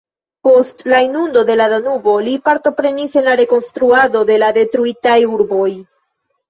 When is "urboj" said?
5.39-5.73